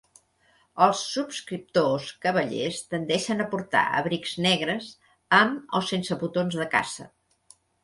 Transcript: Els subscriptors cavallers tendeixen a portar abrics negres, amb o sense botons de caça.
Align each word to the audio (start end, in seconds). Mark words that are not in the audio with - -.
Els 0.85 1.01
subscriptors 1.09 2.07
cavallers 2.23 2.79
tendeixen 2.95 3.45
a 3.45 3.47
portar 3.53 3.83
abrics 4.01 4.33
negres, 4.47 4.89
amb 5.43 5.79
o 5.81 5.85
sense 5.93 6.21
botons 6.25 6.61
de 6.65 6.71
caça. 6.77 7.09